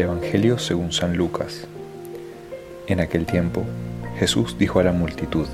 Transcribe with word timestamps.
Evangelio 0.00 0.58
según 0.58 0.92
San 0.92 1.16
Lucas. 1.16 1.66
En 2.86 3.00
aquel 3.00 3.26
tiempo, 3.26 3.64
Jesús 4.18 4.56
dijo 4.58 4.80
a 4.80 4.84
la 4.84 4.92
multitud, 4.92 5.46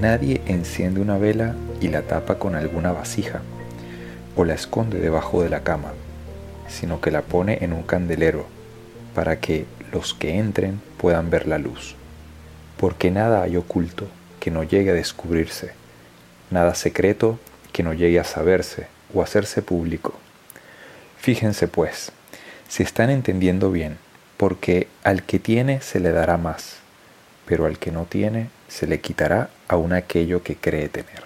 Nadie 0.00 0.40
enciende 0.46 1.00
una 1.00 1.18
vela 1.18 1.54
y 1.80 1.88
la 1.88 2.02
tapa 2.02 2.38
con 2.38 2.54
alguna 2.54 2.92
vasija, 2.92 3.42
o 4.36 4.44
la 4.44 4.54
esconde 4.54 5.00
debajo 5.00 5.42
de 5.42 5.50
la 5.50 5.62
cama, 5.62 5.92
sino 6.68 7.00
que 7.00 7.10
la 7.10 7.22
pone 7.22 7.58
en 7.62 7.72
un 7.72 7.82
candelero, 7.82 8.46
para 9.14 9.40
que 9.40 9.66
los 9.92 10.14
que 10.14 10.38
entren 10.38 10.80
puedan 10.96 11.30
ver 11.30 11.46
la 11.46 11.58
luz. 11.58 11.96
Porque 12.76 13.10
nada 13.10 13.42
hay 13.42 13.56
oculto 13.56 14.06
que 14.38 14.50
no 14.50 14.62
llegue 14.62 14.90
a 14.90 14.94
descubrirse, 14.94 15.72
nada 16.50 16.74
secreto 16.74 17.38
que 17.72 17.82
no 17.82 17.92
llegue 17.92 18.20
a 18.20 18.24
saberse 18.24 18.86
o 19.14 19.22
hacerse 19.22 19.62
público. 19.62 20.14
Fíjense 21.18 21.68
pues, 21.68 22.12
si 22.70 22.84
están 22.84 23.10
entendiendo 23.10 23.72
bien, 23.72 23.98
porque 24.36 24.86
al 25.02 25.24
que 25.24 25.40
tiene 25.40 25.80
se 25.80 25.98
le 25.98 26.12
dará 26.12 26.36
más, 26.36 26.76
pero 27.44 27.66
al 27.66 27.78
que 27.78 27.90
no 27.90 28.04
tiene 28.04 28.48
se 28.68 28.86
le 28.86 29.00
quitará 29.00 29.50
aún 29.66 29.92
aquello 29.92 30.44
que 30.44 30.54
cree 30.54 30.88
tener. 30.88 31.24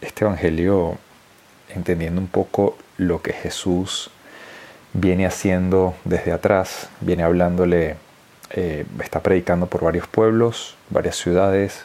Este 0.00 0.24
Evangelio, 0.24 0.96
entendiendo 1.68 2.20
un 2.22 2.26
poco 2.26 2.78
lo 2.96 3.20
que 3.20 3.34
Jesús 3.34 4.10
viene 4.94 5.26
haciendo 5.26 5.94
desde 6.04 6.32
atrás, 6.32 6.88
viene 7.02 7.24
hablándole, 7.24 7.96
eh, 8.50 8.86
está 9.04 9.20
predicando 9.20 9.66
por 9.66 9.84
varios 9.84 10.08
pueblos, 10.08 10.74
varias 10.88 11.16
ciudades, 11.16 11.84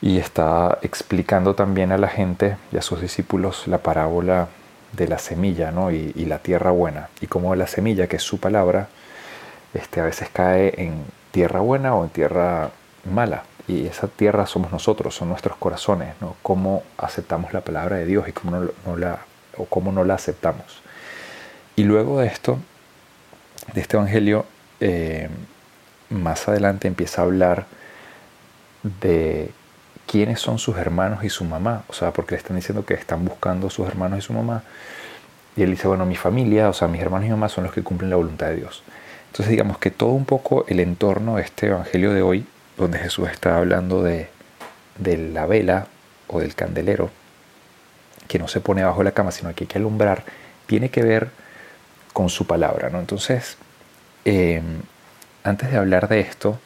y 0.00 0.18
está 0.18 0.78
explicando 0.80 1.54
también 1.54 1.92
a 1.92 1.98
la 1.98 2.08
gente 2.08 2.56
y 2.72 2.78
a 2.78 2.82
sus 2.82 3.02
discípulos 3.02 3.68
la 3.68 3.78
parábola 3.78 4.48
de 4.96 5.08
la 5.08 5.18
semilla 5.18 5.70
¿no? 5.70 5.90
y, 5.90 6.12
la 6.24 6.38
tierra 6.38 6.70
buena 6.70 7.08
y 7.20 7.26
cómo 7.26 7.54
la 7.54 7.66
semilla, 7.66 8.06
que 8.08 8.16
es 8.16 8.22
su 8.22 8.40
palabra, 8.40 8.88
este, 9.74 10.00
a 10.00 10.04
veces 10.04 10.28
cae 10.32 10.74
en 10.78 11.04
tierra 11.30 11.60
buena 11.60 11.94
o 11.94 12.04
en 12.04 12.10
tierra 12.10 12.70
mala. 13.04 13.44
Y 13.68 13.86
esa 13.86 14.06
tierra 14.08 14.46
somos 14.46 14.72
nosotros, 14.72 15.14
son 15.14 15.28
nuestros 15.28 15.56
corazones, 15.56 16.14
¿no? 16.20 16.36
Cómo 16.42 16.84
aceptamos 16.98 17.52
la 17.52 17.62
palabra 17.62 17.96
de 17.96 18.06
Dios 18.06 18.28
y 18.28 18.32
cómo 18.32 18.56
no, 18.86 18.96
la, 18.96 19.18
o 19.56 19.64
cómo 19.64 19.90
no 19.92 20.04
la 20.04 20.14
aceptamos. 20.14 20.80
Y 21.74 21.82
luego 21.82 22.20
de 22.20 22.28
esto, 22.28 22.58
de 23.74 23.80
este 23.80 23.96
evangelio, 23.96 24.46
eh, 24.80 25.28
más 26.10 26.48
adelante 26.48 26.86
empieza 26.86 27.22
a 27.22 27.24
hablar 27.24 27.66
de 29.02 29.50
quiénes 30.06 30.40
son 30.40 30.58
sus 30.58 30.76
hermanos 30.76 31.24
y 31.24 31.30
su 31.30 31.44
mamá, 31.44 31.82
o 31.88 31.92
sea, 31.92 32.12
porque 32.12 32.34
le 32.34 32.38
están 32.38 32.56
diciendo 32.56 32.84
que 32.84 32.94
están 32.94 33.24
buscando 33.24 33.70
sus 33.70 33.86
hermanos 33.86 34.20
y 34.20 34.22
su 34.22 34.32
mamá. 34.32 34.62
Y 35.56 35.62
él 35.62 35.70
dice, 35.70 35.88
bueno, 35.88 36.06
mi 36.06 36.16
familia, 36.16 36.68
o 36.68 36.72
sea, 36.72 36.86
mis 36.88 37.00
hermanos 37.00 37.26
y 37.26 37.30
mamá 37.30 37.48
son 37.48 37.64
los 37.64 37.72
que 37.72 37.82
cumplen 37.82 38.10
la 38.10 38.16
voluntad 38.16 38.48
de 38.48 38.56
Dios. 38.56 38.82
Entonces 39.28 39.50
digamos 39.50 39.78
que 39.78 39.90
todo 39.90 40.10
un 40.10 40.24
poco 40.24 40.64
el 40.68 40.80
entorno 40.80 41.36
de 41.36 41.42
este 41.42 41.66
Evangelio 41.66 42.12
de 42.12 42.22
hoy, 42.22 42.46
donde 42.76 42.98
Jesús 42.98 43.28
está 43.30 43.56
hablando 43.56 44.02
de, 44.02 44.28
de 44.98 45.16
la 45.16 45.46
vela 45.46 45.86
o 46.28 46.40
del 46.40 46.54
candelero, 46.54 47.10
que 48.28 48.38
no 48.38 48.48
se 48.48 48.60
pone 48.60 48.84
bajo 48.84 49.02
la 49.02 49.12
cama, 49.12 49.30
sino 49.32 49.54
que 49.54 49.64
hay 49.64 49.68
que 49.68 49.78
alumbrar, 49.78 50.24
tiene 50.66 50.90
que 50.90 51.02
ver 51.02 51.30
con 52.12 52.28
su 52.28 52.46
palabra. 52.46 52.90
¿no? 52.90 52.98
Entonces, 52.98 53.56
eh, 54.24 54.62
antes 55.44 55.70
de 55.70 55.76
hablar 55.76 56.08
de 56.08 56.20
esto, 56.20 56.58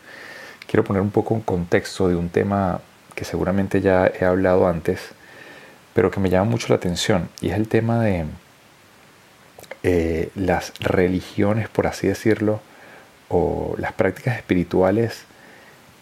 quiero 0.67 0.85
poner 0.85 1.03
un 1.03 1.11
poco 1.11 1.35
en 1.35 1.41
contexto 1.41 2.09
de 2.09 2.17
un 2.17 2.29
tema 2.29 2.81
que 3.15 3.25
seguramente 3.25 3.81
ya 3.81 4.07
he 4.07 4.25
hablado 4.25 4.67
antes, 4.67 5.01
pero 5.95 6.11
que 6.11 6.21
me 6.21 6.31
llama 6.31 6.51
mucho 6.51 6.69
la 6.69 6.77
atención, 6.77 7.29
y 7.41 7.51
es 7.51 7.57
el 7.57 7.69
tema 7.69 8.03
de 8.03 8.25
eh, 9.83 10.31
las 10.35 10.73
religiones, 10.81 11.69
por 11.69 11.87
así 11.87 12.07
decirlo, 12.07 12.61
o 13.29 13.75
las 13.79 13.93
prácticas 13.93 14.37
espirituales 14.37 15.25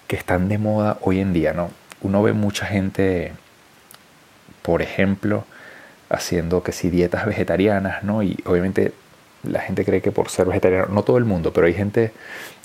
que 0.07 0.17
están 0.17 0.49
de 0.49 0.59
moda 0.59 0.99
hoy 1.03 1.21
en 1.21 1.33
día, 1.33 1.53
¿no? 1.53 1.71
Uno 2.01 2.23
ve 2.23 2.33
mucha 2.33 2.67
gente, 2.67 3.33
por 4.63 4.83
ejemplo, 4.83 5.45
haciendo 6.09 6.63
que 6.63 6.73
si 6.73 6.91
dietas 6.91 7.27
vegetarianas, 7.27 8.03
¿no? 8.03 8.23
Y 8.23 8.39
obviamente 8.47 8.93
la 9.43 9.61
gente 9.61 9.85
cree 9.85 10.01
que 10.01 10.11
por 10.11 10.31
ser 10.31 10.47
vegetariano, 10.47 10.87
no 10.89 11.03
todo 11.03 11.19
el 11.19 11.25
mundo, 11.25 11.53
pero 11.53 11.67
hay 11.67 11.75
gente 11.75 12.13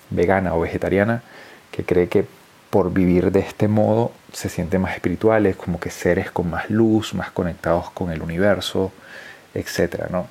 vegana 0.09 0.55
o 0.55 0.61
vegetariana 0.61 1.21
que 1.71 1.83
cree 1.83 2.07
que 2.07 2.25
por 2.73 2.91
vivir 2.91 3.31
de 3.31 3.41
este 3.41 3.67
modo 3.67 4.11
se 4.31 4.49
sienten 4.49 4.81
más 4.81 4.95
espirituales, 4.95 5.55
como 5.55 5.79
que 5.79 5.91
seres 5.91 6.31
con 6.31 6.49
más 6.49 6.71
luz, 6.71 7.13
más 7.13 7.29
conectados 7.29 7.91
con 7.91 8.09
el 8.09 8.23
universo, 8.23 8.91
etc. 9.53 10.05
¿no? 10.09 10.25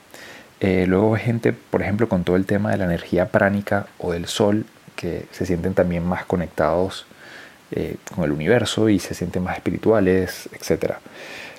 Eh, 0.58 0.86
luego 0.88 1.14
hay 1.14 1.22
gente, 1.22 1.52
por 1.52 1.82
ejemplo, 1.82 2.08
con 2.08 2.24
todo 2.24 2.34
el 2.34 2.44
tema 2.44 2.72
de 2.72 2.78
la 2.78 2.84
energía 2.86 3.28
pránica 3.28 3.86
o 3.96 4.10
del 4.10 4.26
sol, 4.26 4.66
que 4.96 5.26
se 5.30 5.46
sienten 5.46 5.74
también 5.74 6.04
más 6.04 6.24
conectados 6.24 7.06
eh, 7.70 7.94
con 8.12 8.24
el 8.24 8.32
universo 8.32 8.88
y 8.88 8.98
se 8.98 9.14
sienten 9.14 9.44
más 9.44 9.54
espirituales, 9.54 10.48
etc. 10.52 10.94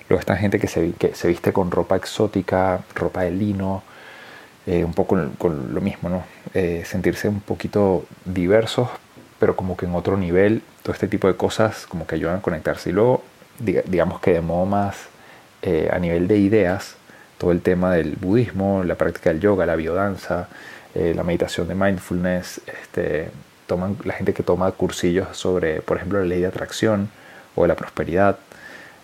Luego 0.09 0.19
está 0.19 0.35
gente 0.35 0.59
que 0.59 0.67
se, 0.67 0.91
que 0.99 1.15
se 1.15 1.29
viste 1.29 1.53
con 1.53 1.71
ropa 1.71 1.95
exótica, 1.95 2.81
ropa 2.93 3.21
de 3.21 3.31
lino, 3.31 3.83
eh, 4.67 4.83
un 4.83 4.93
poco 4.93 5.17
con 5.37 5.73
lo 5.73 5.79
mismo, 5.79 6.09
¿no? 6.09 6.25
sentirse 6.83 7.29
un 7.29 7.39
poquito 7.39 8.05
diversos, 8.25 8.89
pero 9.43 9.57
como 9.57 9.75
que 9.75 9.85
en 9.85 9.93
otro 9.93 10.15
nivel, 10.15 10.61
todo 10.83 10.93
este 10.93 11.09
tipo 11.09 11.27
de 11.27 11.35
cosas 11.35 11.85
como 11.85 12.07
que 12.07 12.15
ayudan 12.15 12.37
a 12.37 12.41
conectarse. 12.41 12.91
Y 12.91 12.93
luego, 12.93 13.25
digamos 13.59 14.21
que 14.21 14.31
de 14.31 14.39
modo 14.39 14.65
más 14.65 14.95
eh, 15.61 15.89
a 15.91 15.99
nivel 15.99 16.29
de 16.29 16.37
ideas, 16.37 16.95
todo 17.37 17.51
el 17.51 17.59
tema 17.59 17.93
del 17.93 18.15
budismo, 18.15 18.85
la 18.85 18.95
práctica 18.95 19.31
del 19.31 19.41
yoga, 19.41 19.65
la 19.65 19.75
biodanza, 19.75 20.47
eh, 20.95 21.11
la 21.13 21.23
meditación 21.23 21.67
de 21.67 21.75
mindfulness, 21.75 22.61
este, 22.67 23.31
toman, 23.67 23.97
la 24.05 24.13
gente 24.13 24.33
que 24.33 24.43
toma 24.43 24.71
cursillos 24.71 25.35
sobre, 25.35 25.81
por 25.81 25.97
ejemplo, 25.97 26.19
la 26.19 26.25
ley 26.25 26.39
de 26.39 26.47
atracción 26.47 27.09
o 27.55 27.63
de 27.63 27.67
la 27.67 27.75
prosperidad. 27.75 28.37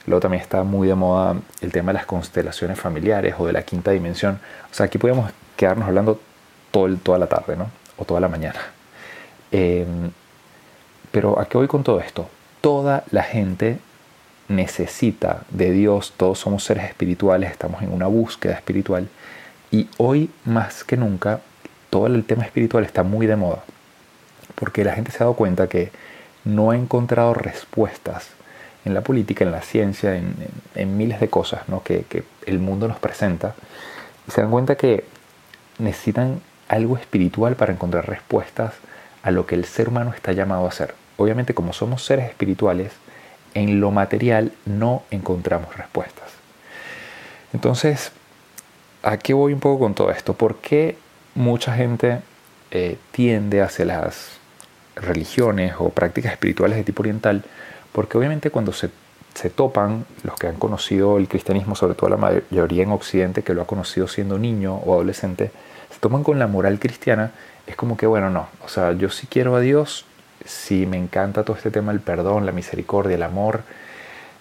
Luego 0.05 0.21
también 0.21 0.41
está 0.41 0.63
muy 0.63 0.87
de 0.87 0.95
moda 0.95 1.35
el 1.59 1.73
tema 1.73 1.91
de 1.91 1.97
las 1.97 2.05
constelaciones 2.05 2.79
familiares 2.79 3.35
o 3.37 3.45
de 3.45 3.51
la 3.51 3.63
quinta 3.63 3.91
dimensión. 3.91 4.39
O 4.71 4.73
sea, 4.73 4.85
aquí 4.85 4.97
podemos 4.97 5.33
quedarnos 5.57 5.89
hablando 5.89 6.17
todo 6.71 6.95
toda 6.95 7.19
la 7.19 7.27
tarde, 7.27 7.57
¿no? 7.57 7.69
O 7.97 8.05
toda 8.05 8.21
la 8.21 8.29
mañana. 8.29 8.61
Em, 9.51 10.11
pero 11.11 11.39
¿a 11.39 11.45
qué 11.45 11.57
voy 11.57 11.67
con 11.67 11.83
todo 11.83 11.99
esto? 11.99 12.29
Toda 12.61 13.03
la 13.11 13.23
gente 13.23 13.79
necesita 14.47 15.43
de 15.49 15.71
Dios, 15.71 16.13
todos 16.17 16.39
somos 16.39 16.63
seres 16.63 16.85
espirituales, 16.85 17.51
estamos 17.51 17.81
en 17.81 17.93
una 17.93 18.07
búsqueda 18.07 18.53
espiritual 18.53 19.07
y 19.71 19.87
hoy 19.97 20.29
más 20.45 20.83
que 20.83 20.97
nunca 20.97 21.41
todo 21.89 22.07
el 22.07 22.23
tema 22.23 22.43
espiritual 22.43 22.83
está 22.83 23.03
muy 23.03 23.27
de 23.27 23.35
moda 23.35 23.63
porque 24.55 24.83
la 24.83 24.93
gente 24.93 25.11
se 25.11 25.17
ha 25.17 25.25
dado 25.25 25.35
cuenta 25.35 25.67
que 25.67 25.91
no 26.43 26.71
ha 26.71 26.75
encontrado 26.75 27.33
respuestas 27.33 28.29
en 28.85 28.93
la 28.93 29.01
política, 29.01 29.43
en 29.43 29.51
la 29.51 29.61
ciencia, 29.61 30.15
en, 30.15 30.97
miles 30.97 31.19
de 31.19 31.29
cosas 31.29 31.67
¿no? 31.67 31.83
que, 31.83 32.03
que 32.03 32.23
el 32.45 32.59
mundo 32.59 32.87
nos 32.87 32.99
presenta 32.99 33.55
y 34.27 34.31
se 34.31 34.41
dan 34.41 34.51
cuenta 34.51 34.75
que 34.75 35.05
necesitan 35.77 36.41
algo 36.67 36.97
espiritual 36.97 37.55
para 37.55 37.73
encontrar 37.73 38.07
respuestas 38.07 38.73
a 39.23 39.31
lo 39.31 39.45
que 39.45 39.55
el 39.55 39.65
ser 39.65 39.89
humano 39.89 40.13
está 40.13 40.31
llamado 40.31 40.65
a 40.65 40.69
hacer. 40.69 40.93
Obviamente 41.19 41.53
como 41.53 41.73
somos 41.73 42.03
seres 42.03 42.29
espirituales, 42.29 42.91
en 43.53 43.79
lo 43.79 43.91
material 43.91 44.51
no 44.65 45.03
encontramos 45.11 45.75
respuestas. 45.75 46.29
Entonces, 47.53 48.11
¿a 49.03 49.17
qué 49.17 49.33
voy 49.33 49.53
un 49.53 49.59
poco 49.59 49.79
con 49.79 49.93
todo 49.93 50.11
esto? 50.11 50.33
¿Por 50.33 50.55
qué 50.55 50.97
mucha 51.35 51.75
gente 51.75 52.19
eh, 52.71 52.97
tiende 53.11 53.61
hacia 53.61 53.85
las 53.85 54.39
religiones 54.95 55.73
o 55.77 55.89
prácticas 55.89 56.31
espirituales 56.31 56.77
de 56.77 56.83
tipo 56.83 57.01
oriental? 57.01 57.43
Porque 57.91 58.17
obviamente 58.17 58.49
cuando 58.49 58.71
se, 58.71 58.89
se 59.33 59.49
topan, 59.49 60.05
los 60.23 60.35
que 60.35 60.47
han 60.47 60.55
conocido 60.55 61.17
el 61.17 61.27
cristianismo, 61.27 61.75
sobre 61.75 61.95
todo 61.95 62.09
la 62.09 62.17
mayoría 62.17 62.83
en 62.83 62.91
Occidente, 62.91 63.43
que 63.43 63.53
lo 63.53 63.63
ha 63.63 63.67
conocido 63.67 64.07
siendo 64.07 64.37
niño 64.37 64.75
o 64.75 64.93
adolescente, 64.93 65.51
se 65.91 65.99
toman 65.99 66.23
con 66.23 66.39
la 66.39 66.47
moral 66.47 66.79
cristiana 66.79 67.31
es 67.69 67.75
como 67.75 67.97
que, 67.97 68.07
bueno, 68.07 68.29
no, 68.31 68.47
o 68.65 68.67
sea, 68.67 68.93
yo 68.93 69.09
sí 69.09 69.27
quiero 69.27 69.55
a 69.55 69.59
Dios, 69.59 70.05
sí 70.45 70.85
me 70.85 70.97
encanta 70.97 71.43
todo 71.43 71.55
este 71.57 71.71
tema 71.71 71.91
del 71.91 72.01
perdón, 72.01 72.45
la 72.45 72.51
misericordia, 72.51 73.15
el 73.15 73.23
amor, 73.23 73.61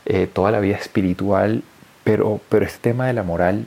eh, 0.07 0.27
toda 0.27 0.51
la 0.51 0.61
vida 0.61 0.77
espiritual, 0.77 1.63
pero, 2.05 2.41
pero 2.49 2.65
este 2.65 2.91
tema 2.91 3.07
de 3.07 3.13
la 3.13 3.23
moral 3.23 3.67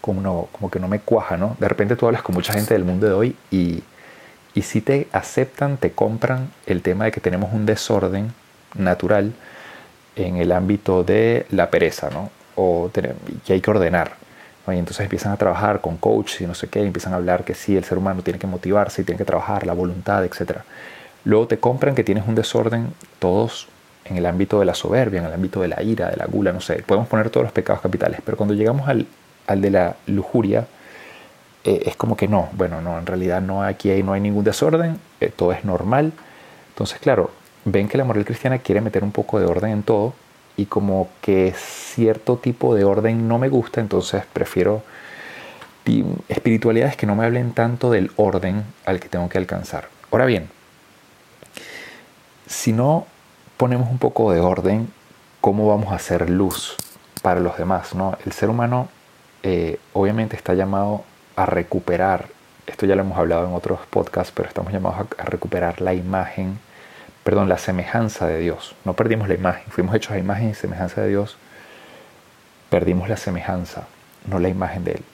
como, 0.00 0.20
no, 0.20 0.48
como 0.52 0.70
que 0.70 0.78
no 0.78 0.88
me 0.88 1.00
cuaja, 1.00 1.36
¿no? 1.36 1.56
De 1.58 1.68
repente 1.68 1.96
tú 1.96 2.06
hablas 2.06 2.22
con 2.22 2.34
mucha 2.34 2.52
gente 2.52 2.74
del 2.74 2.84
mundo 2.84 3.06
de 3.06 3.12
hoy 3.12 3.36
y, 3.50 3.82
y 4.54 4.62
si 4.62 4.80
te 4.80 5.08
aceptan, 5.12 5.76
te 5.76 5.92
compran 5.92 6.50
el 6.66 6.82
tema 6.82 7.06
de 7.06 7.12
que 7.12 7.20
tenemos 7.20 7.52
un 7.52 7.66
desorden 7.66 8.32
natural 8.74 9.32
en 10.16 10.36
el 10.36 10.52
ámbito 10.52 11.04
de 11.04 11.46
la 11.50 11.70
pereza, 11.70 12.10
¿no? 12.10 12.30
O 12.54 12.90
que 12.92 13.52
hay 13.52 13.60
que 13.60 13.70
ordenar. 13.70 14.12
Y 14.68 14.78
entonces 14.78 15.00
empiezan 15.00 15.32
a 15.32 15.36
trabajar 15.36 15.80
con 15.80 15.96
coaches 15.96 16.40
y 16.40 16.46
no 16.46 16.54
sé 16.54 16.68
qué, 16.68 16.82
empiezan 16.82 17.12
a 17.12 17.16
hablar 17.16 17.44
que 17.44 17.54
sí, 17.54 17.76
el 17.76 17.84
ser 17.84 17.98
humano 17.98 18.22
tiene 18.22 18.38
que 18.38 18.48
motivarse 18.48 19.02
y 19.02 19.04
tiene 19.04 19.18
que 19.18 19.24
trabajar, 19.24 19.64
la 19.66 19.74
voluntad, 19.74 20.24
etc. 20.24 20.58
Luego 21.26 21.48
te 21.48 21.58
compran 21.58 21.96
que 21.96 22.04
tienes 22.04 22.26
un 22.28 22.36
desorden, 22.36 22.94
todos 23.18 23.66
en 24.04 24.16
el 24.16 24.26
ámbito 24.26 24.60
de 24.60 24.64
la 24.64 24.74
soberbia, 24.74 25.18
en 25.18 25.26
el 25.26 25.32
ámbito 25.32 25.60
de 25.60 25.66
la 25.66 25.82
ira, 25.82 26.08
de 26.08 26.16
la 26.16 26.26
gula, 26.26 26.52
no 26.52 26.60
sé, 26.60 26.84
podemos 26.86 27.08
poner 27.08 27.30
todos 27.30 27.42
los 27.42 27.52
pecados 27.52 27.82
capitales, 27.82 28.20
pero 28.24 28.36
cuando 28.36 28.54
llegamos 28.54 28.88
al, 28.88 29.06
al 29.48 29.60
de 29.60 29.70
la 29.70 29.96
lujuria, 30.06 30.68
eh, 31.64 31.82
es 31.86 31.96
como 31.96 32.16
que 32.16 32.28
no, 32.28 32.48
bueno, 32.52 32.80
no, 32.80 32.96
en 32.96 33.06
realidad 33.06 33.42
no 33.42 33.64
aquí 33.64 33.90
no 34.04 34.12
hay 34.12 34.20
ningún 34.20 34.44
desorden, 34.44 35.00
eh, 35.20 35.32
todo 35.34 35.50
es 35.50 35.64
normal. 35.64 36.12
Entonces, 36.68 37.00
claro, 37.00 37.32
ven 37.64 37.88
que 37.88 37.98
la 37.98 38.04
moral 38.04 38.24
cristiana 38.24 38.58
quiere 38.58 38.80
meter 38.80 39.02
un 39.02 39.10
poco 39.10 39.40
de 39.40 39.46
orden 39.46 39.72
en 39.72 39.82
todo 39.82 40.14
y 40.56 40.66
como 40.66 41.08
que 41.22 41.52
cierto 41.56 42.36
tipo 42.36 42.76
de 42.76 42.84
orden 42.84 43.26
no 43.26 43.40
me 43.40 43.48
gusta, 43.48 43.80
entonces 43.80 44.22
prefiero 44.32 44.84
espiritualidades 46.28 46.96
que 46.96 47.06
no 47.06 47.16
me 47.16 47.24
hablen 47.24 47.52
tanto 47.52 47.90
del 47.90 48.12
orden 48.14 48.62
al 48.84 49.00
que 49.00 49.08
tengo 49.08 49.28
que 49.28 49.38
alcanzar. 49.38 49.88
Ahora 50.12 50.24
bien, 50.26 50.48
si 52.46 52.72
no 52.72 53.06
ponemos 53.56 53.90
un 53.90 53.98
poco 53.98 54.32
de 54.32 54.40
orden, 54.40 54.92
¿cómo 55.40 55.68
vamos 55.68 55.92
a 55.92 55.96
hacer 55.96 56.30
luz 56.30 56.76
para 57.22 57.40
los 57.40 57.56
demás? 57.56 57.94
¿no? 57.94 58.16
El 58.24 58.32
ser 58.32 58.50
humano 58.50 58.88
eh, 59.42 59.78
obviamente 59.92 60.36
está 60.36 60.54
llamado 60.54 61.04
a 61.36 61.46
recuperar, 61.46 62.28
esto 62.66 62.86
ya 62.86 62.96
lo 62.96 63.02
hemos 63.02 63.18
hablado 63.18 63.46
en 63.46 63.54
otros 63.54 63.80
podcasts, 63.90 64.32
pero 64.34 64.48
estamos 64.48 64.72
llamados 64.72 65.06
a, 65.18 65.24
recuperar 65.24 65.80
la 65.80 65.94
imagen, 65.94 66.58
perdón, 67.22 67.48
la 67.48 67.58
semejanza 67.58 68.26
de 68.26 68.38
Dios. 68.38 68.74
No 68.84 68.94
perdimos 68.94 69.28
la 69.28 69.34
imagen, 69.34 69.64
fuimos 69.70 69.94
hechos 69.94 70.12
a 70.12 70.18
imagen 70.18 70.50
y 70.50 70.54
semejanza 70.54 71.02
de 71.02 71.08
Dios, 71.08 71.36
perdimos 72.70 73.08
la 73.08 73.16
semejanza, 73.16 73.86
no 74.26 74.38
la 74.38 74.48
imagen 74.48 74.84
de 74.84 74.92
Él. 74.92 75.04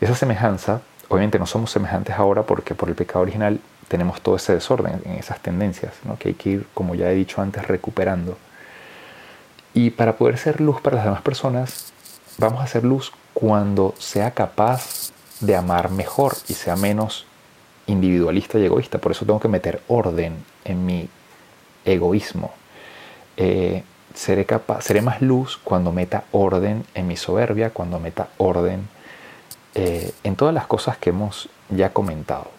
Esa 0.00 0.14
semejanza, 0.14 0.82
obviamente 1.08 1.38
no 1.38 1.46
somos 1.46 1.70
semejantes 1.70 2.16
ahora 2.16 2.42
porque 2.42 2.74
por 2.74 2.88
el 2.88 2.94
pecado 2.94 3.20
original 3.20 3.60
tenemos 3.88 4.20
todo 4.20 4.36
ese 4.36 4.54
desorden 4.54 5.00
en 5.04 5.12
esas 5.12 5.40
tendencias, 5.40 5.94
¿no? 6.04 6.18
que 6.18 6.28
hay 6.28 6.34
que 6.34 6.50
ir, 6.50 6.66
como 6.74 6.94
ya 6.94 7.10
he 7.10 7.14
dicho 7.14 7.40
antes, 7.40 7.66
recuperando. 7.66 8.36
Y 9.74 9.90
para 9.90 10.16
poder 10.16 10.38
ser 10.38 10.60
luz 10.60 10.80
para 10.80 10.96
las 10.96 11.04
demás 11.04 11.22
personas, 11.22 11.92
vamos 12.38 12.62
a 12.62 12.66
ser 12.66 12.84
luz 12.84 13.12
cuando 13.34 13.94
sea 13.98 14.30
capaz 14.32 15.12
de 15.40 15.54
amar 15.54 15.90
mejor 15.90 16.34
y 16.48 16.54
sea 16.54 16.76
menos 16.76 17.26
individualista 17.86 18.58
y 18.58 18.64
egoísta. 18.64 18.98
Por 18.98 19.12
eso 19.12 19.26
tengo 19.26 19.40
que 19.40 19.48
meter 19.48 19.82
orden 19.88 20.44
en 20.64 20.86
mi 20.86 21.08
egoísmo. 21.84 22.52
Eh, 23.36 23.84
seré, 24.14 24.46
capaz, 24.46 24.82
seré 24.82 25.02
más 25.02 25.20
luz 25.20 25.58
cuando 25.62 25.92
meta 25.92 26.24
orden 26.32 26.84
en 26.94 27.06
mi 27.06 27.16
soberbia, 27.16 27.70
cuando 27.70 28.00
meta 28.00 28.28
orden 28.38 28.88
eh, 29.74 30.12
en 30.24 30.36
todas 30.36 30.54
las 30.54 30.66
cosas 30.66 30.96
que 30.96 31.10
hemos 31.10 31.50
ya 31.68 31.92
comentado. 31.92 32.55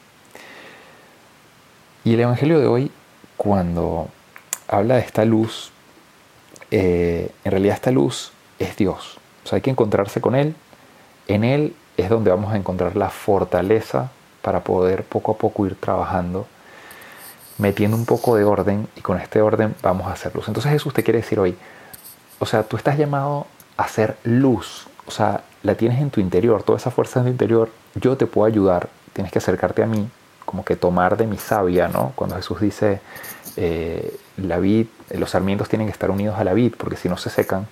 Y 2.07 2.13
el 2.13 2.21
Evangelio 2.21 2.57
de 2.62 2.68
hoy, 2.68 2.89
cuando 3.36 4.07
habla 4.69 4.95
de 4.95 5.01
esta 5.01 5.25
luz, 5.25 5.71
eh, 6.71 7.31
en 7.44 7.51
realidad 7.51 7.75
esta 7.75 7.92
luz 7.92 8.31
es 8.59 8.77
Dios. 8.77 9.18
O 9.44 9.48
sea, 9.50 9.57
hay 9.57 9.62
que 9.62 9.71
encontrarse 9.71 10.21
con 10.21 10.33
Él. 10.33 10.56
En 11.27 11.44
Él 11.44 11.75
es 11.98 12.09
donde 12.09 12.31
vamos 12.31 12.54
a 12.54 12.56
encontrar 12.56 12.95
la 12.95 13.09
fortaleza 13.09 14.09
para 14.42 14.63
poder 14.63 15.04
poco 15.04 15.33
a 15.33 15.38
poco 15.38 15.65
ir 15.65 15.75
trabajando, 15.75 16.48
metiendo 17.57 17.98
un 17.98 18.06
poco 18.06 18.38
de 18.38 18.45
orden 18.45 18.88
y 18.95 19.01
con 19.01 19.19
este 19.19 19.42
orden 19.42 19.75
vamos 19.81 20.07
a 20.07 20.13
hacer 20.13 20.33
luz. 20.33 20.48
Entonces 20.48 20.71
Jesús 20.71 20.94
te 20.94 21.04
quiere 21.04 21.19
decir 21.19 21.42
hoy, 21.42 21.57
o 22.39 22.45
sea, 22.45 22.63
tú 22.63 22.77
estás 22.77 22.98
llamado 22.98 23.48
a 23.75 23.83
hacer 23.83 24.15
luz, 24.24 24.88
o 25.07 25.12
sea, 25.12 25.44
la 25.62 25.75
tienes 25.75 26.00
en 26.00 26.09
tu 26.09 26.21
interior, 26.21 26.63
toda 26.63 26.77
esa 26.77 26.89
fuerza 26.89 27.19
en 27.19 27.25
tu 27.25 27.31
interior, 27.31 27.69
yo 27.95 28.15
te 28.15 28.27
puedo 28.27 28.48
ayudar, 28.48 28.88
tienes 29.12 29.30
que 29.30 29.39
acercarte 29.39 29.83
a 29.83 29.88
mí, 29.88 30.09
como 30.47 30.63
que 30.63 30.77
tomar 30.77 31.17
de 31.17 31.27
mi 31.27 31.38
savia, 31.38 31.89
¿no? 31.89 32.13
Cuando 32.15 32.38
Jesús 32.38 32.61
dice, 32.61 33.01
eh, 33.57 34.17
la 34.38 34.59
vid, 34.59 34.88
los 35.11 35.31
sarmientos 35.31 35.67
tienen 35.67 35.88
que 35.88 35.91
estar 35.91 36.09
unidos 36.09 36.39
a 36.39 36.45
la 36.45 36.53
vid, 36.53 36.73
porque 36.77 36.95
si 36.95 37.09
no 37.09 37.17
se 37.17 37.29
secan, 37.29 37.67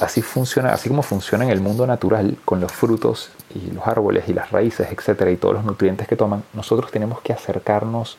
así 0.00 0.22
funciona, 0.22 0.72
así 0.72 0.88
como 0.88 1.02
funciona 1.02 1.44
en 1.44 1.50
el 1.50 1.60
mundo 1.60 1.86
natural 1.86 2.38
con 2.46 2.60
los 2.60 2.72
frutos 2.72 3.30
y 3.54 3.70
los 3.72 3.86
árboles 3.86 4.24
y 4.28 4.32
las 4.32 4.50
raíces, 4.52 4.88
etcétera, 4.90 5.30
y 5.30 5.36
todos 5.36 5.54
los 5.54 5.64
nutrientes 5.64 6.08
que 6.08 6.16
toman, 6.16 6.44
nosotros 6.54 6.90
tenemos 6.90 7.20
que 7.20 7.34
acercarnos 7.34 8.16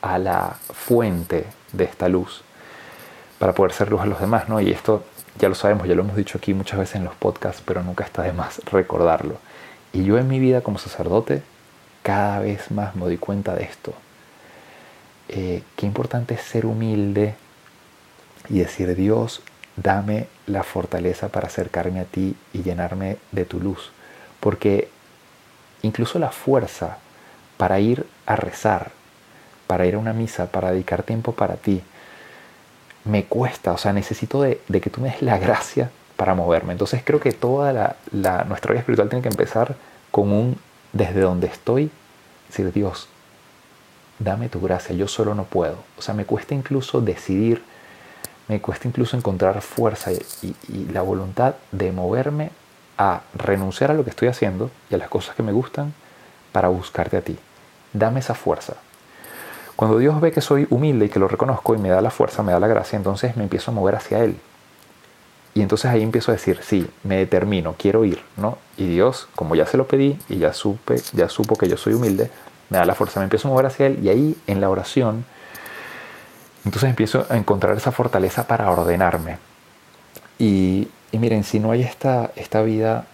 a 0.00 0.18
la 0.18 0.56
fuente 0.72 1.46
de 1.72 1.84
esta 1.84 2.08
luz 2.08 2.42
para 3.40 3.54
poder 3.54 3.72
ser 3.72 3.90
luz 3.90 4.02
a 4.02 4.06
los 4.06 4.20
demás, 4.20 4.48
¿no? 4.48 4.60
Y 4.60 4.70
esto 4.70 5.02
ya 5.40 5.48
lo 5.48 5.56
sabemos, 5.56 5.88
ya 5.88 5.96
lo 5.96 6.02
hemos 6.02 6.14
dicho 6.14 6.38
aquí 6.38 6.54
muchas 6.54 6.78
veces 6.78 6.94
en 6.94 7.04
los 7.04 7.14
podcasts, 7.16 7.60
pero 7.66 7.82
nunca 7.82 8.04
está 8.04 8.22
de 8.22 8.32
más 8.32 8.60
recordarlo. 8.70 9.38
Y 9.92 10.04
yo 10.04 10.16
en 10.16 10.28
mi 10.28 10.38
vida 10.38 10.60
como 10.60 10.78
sacerdote 10.78 11.42
cada 12.04 12.38
vez 12.40 12.70
más 12.70 12.94
me 12.94 13.06
doy 13.06 13.16
cuenta 13.16 13.54
de 13.54 13.64
esto. 13.64 13.94
Eh, 15.30 15.62
qué 15.74 15.86
importante 15.86 16.34
es 16.34 16.42
ser 16.42 16.66
humilde 16.66 17.34
y 18.50 18.58
decir, 18.58 18.94
Dios, 18.94 19.40
dame 19.76 20.28
la 20.46 20.62
fortaleza 20.62 21.28
para 21.28 21.46
acercarme 21.46 22.00
a 22.00 22.04
ti 22.04 22.36
y 22.52 22.62
llenarme 22.62 23.16
de 23.32 23.46
tu 23.46 23.58
luz. 23.58 23.90
Porque 24.38 24.90
incluso 25.80 26.18
la 26.18 26.30
fuerza 26.30 26.98
para 27.56 27.80
ir 27.80 28.06
a 28.26 28.36
rezar, 28.36 28.90
para 29.66 29.86
ir 29.86 29.94
a 29.94 29.98
una 29.98 30.12
misa, 30.12 30.46
para 30.52 30.72
dedicar 30.72 31.04
tiempo 31.04 31.32
para 31.32 31.56
ti, 31.56 31.82
me 33.04 33.24
cuesta, 33.24 33.72
o 33.72 33.78
sea, 33.78 33.94
necesito 33.94 34.42
de, 34.42 34.60
que 34.68 34.90
tú 34.90 35.00
me 35.00 35.08
des 35.08 35.22
la 35.22 35.38
gracia 35.38 35.90
para 36.16 36.34
moverme. 36.34 36.72
Entonces 36.72 37.00
creo 37.02 37.18
que 37.18 37.32
toda 37.32 37.72
la, 38.12 38.44
nuestra 38.44 38.72
vida 38.72 38.80
espiritual 38.80 39.08
tiene 39.08 39.22
que 39.22 39.30
empezar 39.30 39.74
con 40.10 40.30
un 40.30 40.58
desde 40.94 41.20
donde 41.20 41.48
estoy, 41.48 41.90
decir 42.48 42.72
Dios, 42.72 43.08
dame 44.18 44.48
tu 44.48 44.60
gracia, 44.60 44.96
yo 44.96 45.06
solo 45.06 45.34
no 45.34 45.44
puedo. 45.44 45.76
O 45.98 46.02
sea, 46.02 46.14
me 46.14 46.24
cuesta 46.24 46.54
incluso 46.54 47.02
decidir 47.02 47.62
me 48.48 48.60
cuesta 48.60 48.88
incluso 48.88 49.16
encontrar 49.16 49.60
fuerza 49.62 50.12
y, 50.12 50.54
la 50.92 51.02
voluntad 51.02 51.54
de 51.72 51.92
moverme 51.92 52.50
a 52.98 53.22
renunciar 53.34 53.90
a 53.90 53.94
lo 53.94 54.04
que 54.04 54.10
estoy 54.10 54.28
haciendo 54.28 54.70
y 54.90 54.94
a 54.94 54.98
las 54.98 55.08
cosas 55.08 55.34
que 55.34 55.42
me 55.42 55.52
gustan 55.52 55.94
para 56.52 56.68
buscarte 56.68 57.16
a 57.16 57.22
ti. 57.22 57.38
Dame 57.92 58.20
esa 58.20 58.34
fuerza. 58.34 58.74
Cuando 59.76 59.98
Dios 59.98 60.20
ve 60.20 60.30
que 60.30 60.40
soy 60.40 60.66
humilde 60.70 61.06
y 61.06 61.08
que 61.08 61.18
lo 61.18 61.26
reconozco 61.26 61.74
y 61.74 61.78
me 61.78 61.88
da 61.88 62.00
la 62.00 62.10
fuerza, 62.10 62.42
me 62.42 62.52
da 62.52 62.60
la 62.60 62.68
gracia, 62.68 62.96
entonces 62.96 63.36
me 63.36 63.44
empiezo 63.44 63.70
a 63.70 63.74
mover 63.74 63.96
hacia 63.96 64.22
Él. 64.22 64.36
Y 65.54 65.62
entonces 65.62 65.90
ahí 65.90 66.02
empiezo 66.02 66.32
a 66.32 66.34
decir, 66.34 66.58
sí, 66.62 66.88
me 67.04 67.16
determino, 67.16 67.76
quiero 67.78 68.04
ir, 68.04 68.20
¿no? 68.36 68.58
Y 68.76 68.88
Dios, 68.88 69.28
como 69.36 69.54
ya 69.54 69.66
se 69.66 69.76
lo 69.76 69.86
pedí 69.86 70.18
y 70.28 70.38
ya 70.38 70.52
supe, 70.52 70.96
ya 71.12 71.28
supo 71.28 71.56
que 71.56 71.68
yo 71.68 71.76
soy 71.76 71.94
humilde, 71.94 72.30
me 72.70 72.78
da 72.78 72.84
la 72.84 72.94
fuerza, 72.94 73.20
me 73.20 73.24
empiezo 73.24 73.48
a 73.48 73.52
mover 73.52 73.66
hacia 73.66 73.86
Él 73.86 74.00
y 74.02 74.08
ahí 74.08 74.36
en 74.46 74.60
la 74.60 74.68
oración 74.68 75.24
entonces 76.64 76.88
empiezo 76.88 77.26
a 77.28 77.36
encontrar 77.36 77.76
esa 77.76 77.92
fortaleza 77.92 78.46
para 78.46 78.70
ordenarme. 78.70 79.38
Y, 80.38 80.88
miren, 81.12 81.44
si 81.44 81.60
no 81.60 81.70
hay 81.70 81.82
esta, 81.82 82.30
esta 82.36 82.62
vida, 82.62 83.04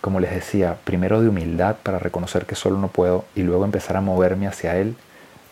como 0.00 0.20
les 0.20 0.32
decía, 0.32 0.76
primero 0.84 1.22
de 1.22 1.28
humildad 1.28 1.76
para 1.82 1.98
reconocer 1.98 2.44
que 2.44 2.56
solo 2.56 2.78
no 2.78 2.88
puedo 2.88 3.24
y 3.34 3.42
luego 3.42 3.64
empezar 3.64 3.96
a 3.96 4.00
moverme 4.00 4.48
hacia 4.48 4.76
Él, 4.76 4.96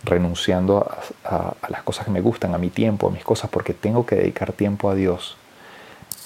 renunciando 0.05 0.90
a, 1.25 1.55
las 1.69 1.83
cosas 1.83 2.05
que 2.05 2.11
me 2.11 2.21
gustan, 2.21 2.55
a 2.55 2.59
mi 2.59 2.69
tiempo, 2.69 3.09
a 3.09 3.11
mis 3.11 3.25
cosas, 3.25 3.49
porque 3.49 3.75
tengo 3.75 4.05
que 4.07 4.16
dedicar 4.16 4.52
tiempo 4.52 4.90
a 4.90 4.95
Dios. 4.95 5.37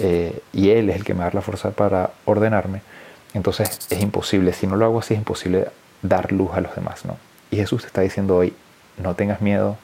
Eh, 0.00 0.42
y 0.52 0.70
Él 0.70 0.88
es 0.90 0.96
el 0.96 1.04
que 1.04 1.14
me 1.14 1.24
da 1.24 1.30
la 1.32 1.42
fuerza 1.42 1.70
para 1.70 2.10
ordenarme. 2.24 2.82
Entonces 3.34 3.86
es 3.90 4.00
imposible, 4.00 4.52
si 4.52 4.66
no 4.66 4.76
lo 4.76 4.86
hago 4.86 4.98
así, 4.98 5.14
es 5.14 5.18
imposible 5.18 5.68
dar 6.02 6.32
luz 6.32 6.50
a 6.54 6.60
los 6.60 6.74
demás. 6.74 7.04
¿no? 7.04 7.16
Y 7.50 7.56
Jesús 7.56 7.82
te 7.82 7.88
está 7.88 8.00
diciendo 8.00 8.36
hoy, 8.36 8.54
no 8.96 9.14
tengas 9.14 9.40
miedo, 9.40 9.76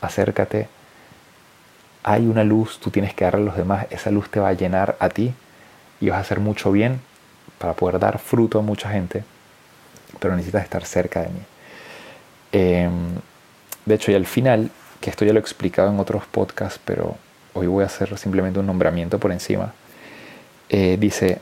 acércate. 0.00 0.68
Hay 2.02 2.26
una 2.26 2.44
luz, 2.44 2.78
tú 2.80 2.90
tienes 2.90 3.14
que 3.14 3.24
darle 3.24 3.42
a 3.42 3.44
los 3.44 3.56
demás, 3.56 3.86
esa 3.90 4.10
luz 4.10 4.28
te 4.30 4.40
va 4.40 4.48
a 4.48 4.52
llenar 4.52 4.96
a 5.00 5.08
ti 5.08 5.32
y 6.00 6.10
vas 6.10 6.18
a 6.18 6.20
hacer 6.20 6.40
mucho 6.40 6.70
bien 6.72 7.00
para 7.58 7.74
poder 7.74 7.98
dar 7.98 8.18
fruto 8.18 8.58
a 8.58 8.62
mucha 8.62 8.90
gente, 8.90 9.24
pero 10.20 10.34
necesitas 10.36 10.64
estar 10.64 10.84
cerca 10.84 11.22
de 11.22 11.28
mí. 11.28 11.40
Em, 12.52 12.92
de 13.84 13.94
hecho, 13.94 14.12
y 14.12 14.14
al 14.14 14.26
final, 14.26 14.70
que 15.00 15.10
esto 15.10 15.24
ya 15.24 15.32
lo 15.32 15.38
he 15.38 15.40
explicado 15.40 15.90
en 15.90 15.98
otros 15.98 16.24
podcasts, 16.26 16.80
pero 16.84 17.16
hoy 17.56 17.66
voy 17.66 17.82
a 17.82 17.86
hacer 17.86 18.16
simplemente 18.18 18.58
un 18.60 18.66
nombramiento 18.66 19.18
por 19.18 19.32
encima, 19.32 19.72
eh, 20.68 20.96
dice, 20.98 21.40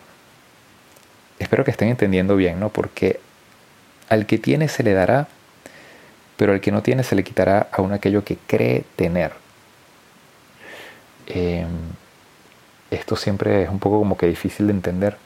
espero 1.38 1.64
que 1.64 1.70
estén 1.70 1.88
entendiendo 1.88 2.36
bien, 2.36 2.60
¿no? 2.60 2.68
Porque 2.68 3.20
al 4.08 4.26
que 4.26 4.38
tiene 4.38 4.68
se 4.68 4.82
le 4.82 4.92
dará 4.92 5.28
pero 6.36 6.52
el 6.52 6.60
que 6.60 6.72
no 6.72 6.82
tiene 6.82 7.02
se 7.04 7.14
le 7.14 7.24
quitará 7.24 7.68
aún 7.72 7.92
aquello 7.92 8.24
que 8.24 8.36
cree 8.36 8.84
tener. 8.96 9.32
Em, 11.26 11.68
esto 12.90 13.16
siempre 13.16 13.62
es 13.62 13.68
un 13.68 13.78
poco 13.78 13.98
como 13.98 14.16
que 14.16 14.26
difícil 14.26 14.66
de 14.66 14.72
entender, 14.72 15.16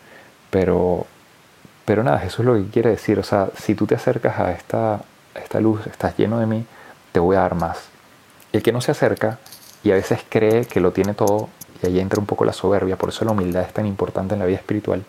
pero, 0.50 1.06
pero 1.84 2.02
nada, 2.02 2.24
eso 2.24 2.42
es 2.42 2.46
lo 2.46 2.54
que 2.54 2.70
quiere 2.70 2.90
decir. 2.90 3.18
O 3.18 3.22
sea, 3.22 3.48
si 3.58 3.74
tú 3.74 3.86
te 3.86 3.94
acercas 3.94 4.38
a 4.38 4.52
esta, 4.52 5.00
esta 5.34 5.60
luz, 5.60 5.86
estás 5.86 6.16
lleno 6.16 6.38
de 6.38 6.46
mí, 6.46 6.64
te 7.12 7.20
voy 7.20 7.36
a 7.36 7.40
dar 7.40 7.54
más. 7.54 7.88
El 8.52 8.62
que 8.62 8.72
no 8.72 8.80
se 8.80 8.92
acerca 8.92 9.38
y 9.82 9.90
a 9.90 9.94
veces 9.94 10.20
cree 10.28 10.66
que 10.66 10.80
lo 10.80 10.92
tiene 10.92 11.14
todo, 11.14 11.48
y 11.82 11.86
ahí 11.86 12.00
entra 12.00 12.20
un 12.20 12.26
poco 12.26 12.44
la 12.44 12.52
soberbia, 12.52 12.96
por 12.96 13.10
eso 13.10 13.24
la 13.24 13.32
humildad 13.32 13.62
es 13.62 13.72
tan 13.72 13.86
importante 13.86 14.34
en 14.34 14.40
la 14.40 14.46
vida 14.46 14.58
espiritual. 14.58 15.04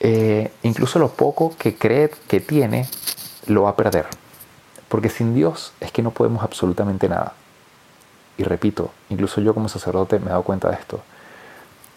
Eh, 0.00 0.52
incluso 0.62 0.98
lo 0.98 1.08
poco 1.10 1.54
que 1.56 1.76
cree 1.76 2.10
que 2.28 2.40
tiene, 2.40 2.88
lo 3.46 3.62
va 3.62 3.70
a 3.70 3.76
perder. 3.76 4.06
Porque 4.88 5.08
sin 5.08 5.34
Dios 5.34 5.72
es 5.80 5.90
que 5.92 6.02
no 6.02 6.10
podemos 6.10 6.42
absolutamente 6.42 7.08
nada. 7.08 7.34
Y 8.36 8.42
repito, 8.42 8.90
incluso 9.08 9.40
yo 9.40 9.54
como 9.54 9.68
sacerdote 9.68 10.18
me 10.18 10.26
he 10.26 10.30
dado 10.30 10.42
cuenta 10.42 10.68
de 10.68 10.74
esto. 10.74 11.00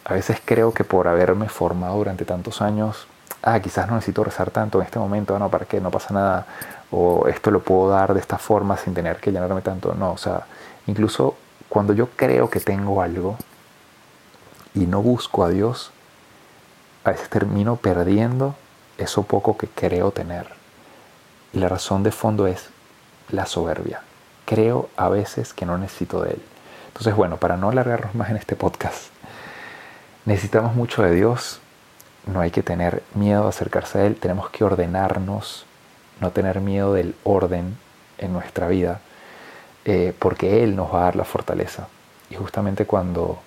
A 0.06 0.14
veces 0.14 0.42
creo 0.44 0.74
que 0.74 0.84
por 0.84 1.08
haberme 1.08 1.50
formado 1.50 1.98
durante 1.98 2.24
tantos 2.24 2.62
años, 2.62 3.08
ah, 3.48 3.62
quizás 3.62 3.88
no 3.88 3.96
necesito 3.96 4.24
rezar 4.24 4.52
tanto 4.52 4.80
en 4.80 4.86
este 4.86 5.00
momento, 5.00 5.40
no, 5.40 5.50
¿para 5.50 5.66
qué? 5.66 5.80
No 5.80 5.90
pasa 5.90 6.14
nada. 6.14 6.46
O 6.92 7.28
esto 7.28 7.50
lo 7.50 7.62
puedo 7.62 7.90
dar 7.90 8.14
de 8.14 8.20
esta 8.20 8.38
forma 8.38 8.76
sin 8.78 8.94
tener 8.94 9.18
que 9.18 9.32
llenarme 9.32 9.62
tanto. 9.62 9.94
No, 9.94 10.12
o 10.12 10.18
sea, 10.18 10.46
incluso 10.86 11.36
cuando 11.70 11.94
yo 11.94 12.10
creo 12.10 12.50
que 12.50 12.60
tengo 12.60 13.02
algo 13.02 13.38
y 14.74 14.86
no 14.86 15.02
busco 15.02 15.46
a 15.46 15.50
Dios, 15.50 15.92
a 17.06 17.12
veces 17.12 17.30
termino 17.30 17.78
perdiendo 17.78 18.56
eso 18.98 19.24
poco 19.24 19.58
que 19.58 19.68
creo 19.68 20.12
tener. 20.12 20.48
Y 21.54 21.60
la 21.60 21.70
razón 21.70 22.04
de 22.04 22.12
fondo 22.12 22.48
es 22.48 22.70
la 23.30 23.46
soberbia. 23.46 24.02
Creo 24.46 24.90
a 24.98 25.08
veces 25.08 25.54
que 25.54 25.66
no 25.66 25.78
necesito 25.78 26.22
de 26.22 26.32
Él. 26.32 26.42
Entonces, 26.88 27.16
bueno, 27.16 27.38
para 27.38 27.56
no 27.56 27.70
alargarnos 27.70 28.14
más 28.16 28.30
en 28.30 28.38
este 28.38 28.56
podcast, 28.56 29.08
necesitamos 30.26 30.76
mucho 30.76 31.02
de 31.02 31.14
Dios. 31.14 31.62
No 32.32 32.42
hay 32.42 32.52
que 32.52 32.64
tener 32.64 33.04
miedo 33.14 33.46
a 33.46 33.50
acercarse 33.50 34.00
a 34.00 34.06
Él. 34.06 34.16
Tenemos 34.16 34.50
que 34.50 34.64
ordenarnos, 34.64 35.66
no 36.20 36.32
tener 36.32 36.60
miedo 36.60 36.94
del 36.94 37.16
orden 37.24 37.78
en 38.18 38.34
nuestra 38.34 38.68
vida, 38.68 39.00
eh, 39.86 40.14
porque 40.20 40.64
Él 40.64 40.76
nos 40.76 40.94
va 40.94 41.02
a 41.02 41.04
dar 41.06 41.16
la 41.16 41.24
fortaleza. 41.24 41.88
Y 42.30 42.36
justamente 42.36 42.86
cuando 42.86 43.40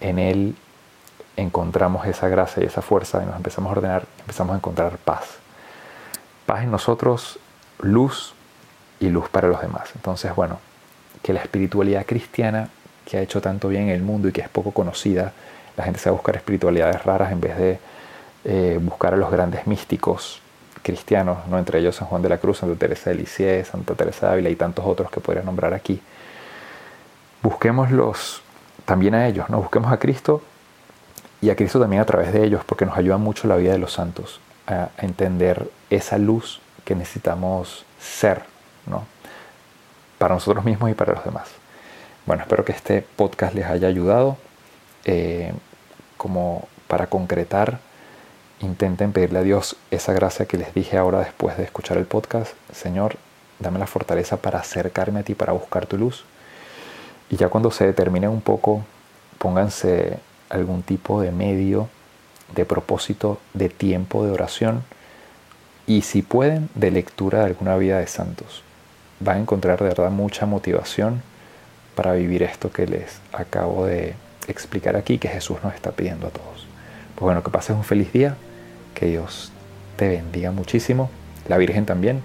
en 0.00 0.18
Él 0.18 0.56
encontramos 1.36 2.06
esa 2.06 2.28
gracia 2.28 2.62
y 2.62 2.66
esa 2.66 2.82
fuerza 2.82 3.22
y 3.22 3.26
nos 3.26 3.36
empezamos 3.36 3.70
a 3.70 3.72
ordenar, 3.72 4.06
empezamos 4.20 4.54
a 4.54 4.56
encontrar 4.56 4.98
paz. 4.98 5.38
Paz 6.46 6.64
en 6.64 6.70
nosotros, 6.70 7.38
luz 7.80 8.34
y 8.98 9.08
luz 9.08 9.28
para 9.28 9.48
los 9.48 9.60
demás. 9.60 9.90
Entonces, 9.94 10.34
bueno, 10.34 10.58
que 11.22 11.32
la 11.32 11.40
espiritualidad 11.40 12.04
cristiana 12.06 12.70
que 13.04 13.16
ha 13.16 13.22
hecho 13.22 13.40
tanto 13.40 13.68
bien 13.68 13.84
en 13.84 13.90
el 13.90 14.02
mundo 14.02 14.28
y 14.28 14.32
que 14.32 14.40
es 14.40 14.48
poco 14.48 14.72
conocida, 14.72 15.32
la 15.76 15.84
gente 15.84 15.98
se 16.00 16.10
va 16.10 16.14
a 16.14 16.16
buscar 16.18 16.36
espiritualidades 16.36 17.04
raras 17.04 17.32
en 17.32 17.40
vez 17.40 17.56
de 17.56 17.78
eh, 18.50 18.78
buscar 18.80 19.12
a 19.12 19.18
los 19.18 19.30
grandes 19.30 19.66
místicos 19.66 20.40
cristianos, 20.82 21.46
¿no? 21.48 21.58
entre 21.58 21.80
ellos 21.80 21.96
San 21.96 22.08
Juan 22.08 22.22
de 22.22 22.30
la 22.30 22.38
Cruz, 22.38 22.58
Santa 22.58 22.78
Teresa 22.78 23.10
de 23.10 23.16
Lisieux, 23.16 23.68
Santa 23.68 23.94
Teresa 23.94 24.28
de 24.28 24.32
Ávila 24.32 24.48
y 24.48 24.56
tantos 24.56 24.86
otros 24.86 25.10
que 25.10 25.20
podría 25.20 25.42
nombrar 25.42 25.74
aquí. 25.74 26.00
Busquémoslos 27.42 28.40
también 28.86 29.14
a 29.14 29.28
ellos, 29.28 29.50
¿no? 29.50 29.58
busquemos 29.58 29.92
a 29.92 29.98
Cristo 29.98 30.40
y 31.42 31.50
a 31.50 31.56
Cristo 31.56 31.78
también 31.78 32.00
a 32.00 32.06
través 32.06 32.32
de 32.32 32.42
ellos, 32.42 32.62
porque 32.64 32.86
nos 32.86 32.96
ayuda 32.96 33.18
mucho 33.18 33.46
la 33.48 33.56
vida 33.56 33.72
de 33.72 33.78
los 33.78 33.92
santos 33.92 34.40
a, 34.66 34.88
entender 34.96 35.70
esa 35.90 36.16
luz 36.16 36.60
que 36.86 36.94
necesitamos 36.94 37.84
ser, 38.00 38.44
¿no? 38.86 39.04
Para 40.16 40.34
nosotros 40.34 40.64
mismos 40.64 40.90
y 40.90 40.94
para 40.94 41.12
los 41.12 41.22
demás. 41.22 41.50
Bueno, 42.24 42.44
espero 42.44 42.64
que 42.64 42.72
este 42.72 43.02
podcast 43.02 43.54
les 43.54 43.66
haya 43.66 43.88
ayudado. 43.88 44.38
Eh, 45.04 45.52
como 46.16 46.66
para 46.88 47.06
concretar, 47.06 47.78
intenten 48.60 49.12
pedirle 49.12 49.38
a 49.38 49.42
Dios 49.42 49.76
esa 49.90 50.12
gracia 50.12 50.46
que 50.46 50.58
les 50.58 50.74
dije 50.74 50.96
ahora 50.96 51.20
después 51.20 51.56
de 51.56 51.64
escuchar 51.64 51.96
el 51.98 52.06
podcast. 52.06 52.54
Señor, 52.72 53.16
dame 53.58 53.78
la 53.78 53.86
fortaleza 53.86 54.38
para 54.38 54.60
acercarme 54.60 55.20
a 55.20 55.22
ti, 55.22 55.34
para 55.34 55.52
buscar 55.52 55.86
tu 55.86 55.96
luz. 55.96 56.24
Y 57.30 57.36
ya 57.36 57.48
cuando 57.48 57.70
se 57.70 57.86
determine 57.86 58.28
un 58.28 58.40
poco, 58.40 58.84
pónganse 59.38 60.18
algún 60.48 60.82
tipo 60.82 61.20
de 61.20 61.30
medio, 61.30 61.88
de 62.54 62.64
propósito, 62.64 63.38
de 63.54 63.68
tiempo 63.68 64.24
de 64.24 64.32
oración 64.32 64.82
y 65.86 66.02
si 66.02 66.22
pueden, 66.22 66.68
de 66.74 66.90
lectura 66.90 67.40
de 67.40 67.46
alguna 67.46 67.76
vida 67.76 67.98
de 67.98 68.06
santos. 68.06 68.62
Van 69.20 69.38
a 69.38 69.40
encontrar 69.40 69.78
de 69.78 69.86
verdad 69.86 70.10
mucha 70.10 70.46
motivación 70.46 71.22
para 71.94 72.12
vivir 72.12 72.42
esto 72.42 72.70
que 72.70 72.86
les 72.86 73.20
acabo 73.32 73.86
de 73.86 74.14
explicar 74.46 74.96
aquí, 74.96 75.18
que 75.18 75.28
Jesús 75.28 75.58
nos 75.64 75.74
está 75.74 75.92
pidiendo 75.92 76.26
a 76.28 76.30
todos. 76.30 76.66
Pues 77.14 77.20
bueno, 77.24 77.42
que 77.42 77.50
pases 77.50 77.74
un 77.74 77.84
feliz 77.84 78.12
día, 78.12 78.36
que 78.98 79.06
Dios 79.06 79.52
te 79.96 80.08
bendiga 80.08 80.50
muchísimo, 80.50 81.08
la 81.48 81.56
Virgen 81.56 81.86
también. 81.86 82.20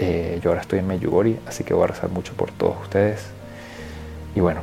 Eh, 0.00 0.40
yo 0.42 0.50
ahora 0.50 0.62
estoy 0.62 0.80
en 0.80 0.88
Meyugori, 0.88 1.38
así 1.46 1.62
que 1.62 1.72
voy 1.72 1.84
a 1.84 1.86
rezar 1.88 2.10
mucho 2.10 2.34
por 2.34 2.50
todos 2.50 2.74
ustedes. 2.82 3.26
Y 4.34 4.40
bueno, 4.40 4.62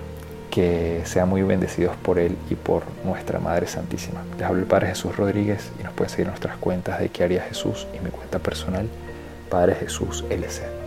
que 0.49 1.01
sean 1.05 1.29
muy 1.29 1.41
bendecidos 1.41 1.95
por 1.95 2.19
Él 2.19 2.35
y 2.49 2.55
por 2.55 2.83
nuestra 3.05 3.39
Madre 3.39 3.67
Santísima. 3.67 4.23
Les 4.37 4.45
hablo 4.45 4.59
el 4.59 4.67
Padre 4.67 4.87
Jesús 4.87 5.15
Rodríguez 5.15 5.71
y 5.79 5.83
nos 5.83 5.93
pueden 5.93 6.09
seguir 6.09 6.27
nuestras 6.27 6.57
cuentas 6.57 6.99
de 6.99 7.07
qué 7.07 7.23
haría 7.23 7.41
Jesús 7.43 7.87
y 7.95 8.03
mi 8.03 8.09
cuenta 8.09 8.39
personal, 8.39 8.89
Padre 9.49 9.75
Jesús 9.75 10.25
LC. 10.29 10.80